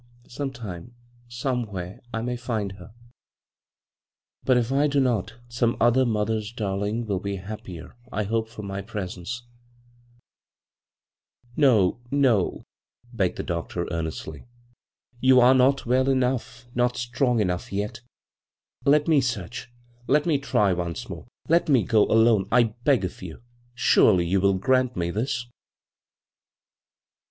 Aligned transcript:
Some 0.27 0.49
time, 0.49 0.95
somewhere, 1.27 2.01
I 2.11 2.23
may 2.23 2.35
find 2.35 2.71
her; 2.71 2.91
but 4.43 4.53
bvGoog[c 4.53 4.55
CROSS 4.55 4.69
CURRENTS 4.69 4.71
if 4.71 4.77
I 4.79 4.87
do 4.87 4.99
not, 4.99 5.33
some 5.47 5.77
other 5.79 6.07
mother's 6.07 6.51
darling 6.51 7.05
will 7.05 7.19
be 7.19 7.35
the 7.37 7.43
happier, 7.43 7.95
I 8.11 8.23
hope, 8.23 8.49
for 8.49 8.63
my 8.63 8.81
presence" 8.81 9.43
*' 10.59 11.55
No, 11.65 11.99
no," 12.09 12.63
begged 13.13 13.37
the 13.37 13.43
doctor, 13.43 13.87
earnestly." 13.91 14.45
You 15.21 15.39
are 15.39 15.53
not 15.53 15.85
well 15.85 16.09
enough, 16.09 16.65
not 16.73 16.97
strong 16.97 17.39
enough 17.39 17.71
yet 17.71 18.01
Let 18.83 19.07
me 19.07 19.21
search. 19.21 19.69
Let 20.07 20.25
me 20.25 20.39
try 20.39 20.73
once 20.73 21.09
more. 21.09 21.27
Let 21.47 21.69
me 21.69 21.83
go 21.83 22.07
alone, 22.07 22.47
I 22.51 22.63
beg 22.83 23.05
of 23.05 23.21
you. 23.21 23.43
Surely 23.75 24.25
you 24.25 24.41
will 24.41 24.55
grant 24.55 24.95
me 24.95 25.11
this? 25.11 25.45